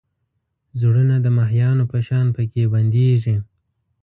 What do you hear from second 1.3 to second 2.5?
ماهیانو په شان